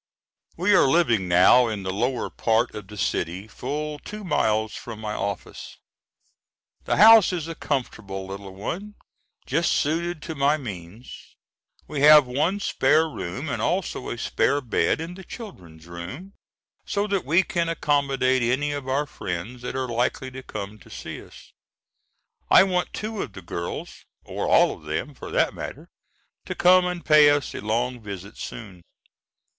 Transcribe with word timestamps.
We 0.57 0.73
are 0.73 0.87
living 0.87 1.27
now 1.27 1.67
in 1.67 1.83
the 1.83 1.93
lower 1.93 2.31
part 2.31 2.73
of 2.73 2.87
the 2.87 2.97
city 2.97 3.47
full 3.47 3.99
two 3.99 4.23
miles 4.23 4.73
from 4.73 4.99
my 4.99 5.13
office. 5.13 5.77
The 6.85 6.97
house 6.97 7.31
is 7.31 7.47
a 7.47 7.53
comfortable 7.53 8.25
little 8.25 8.55
one, 8.55 8.95
just 9.45 9.71
suited 9.71 10.23
to 10.23 10.33
my 10.33 10.57
means. 10.57 11.35
We 11.87 12.01
have 12.01 12.25
one 12.25 12.59
spare 12.59 13.07
room, 13.07 13.47
and 13.47 13.61
also 13.61 14.09
a 14.09 14.17
spare 14.17 14.59
bed 14.59 14.99
in 14.99 15.13
the 15.13 15.23
children's 15.23 15.85
room, 15.85 16.33
so 16.83 17.05
that 17.05 17.23
we 17.23 17.43
can 17.43 17.69
accommodate 17.69 18.41
any 18.41 18.71
of 18.71 18.87
our 18.87 19.05
friends 19.05 19.61
that 19.61 19.75
are 19.75 19.87
likely 19.87 20.31
to 20.31 20.41
come 20.41 20.79
to 20.79 20.89
see 20.89 21.21
us. 21.21 21.53
I 22.49 22.63
want 22.63 22.91
two 22.91 23.21
of 23.21 23.33
the 23.33 23.43
girls, 23.43 24.03
or 24.23 24.47
all 24.47 24.71
of 24.73 24.85
them 24.85 25.13
for 25.13 25.29
that 25.29 25.53
matter, 25.53 25.89
to 26.45 26.55
come 26.55 26.87
and 26.87 27.05
pay 27.05 27.29
us 27.29 27.53
a 27.53 27.61
long 27.61 28.01
visit 28.01 28.35
soon. 28.39 28.81